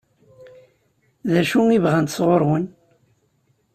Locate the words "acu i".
1.41-1.79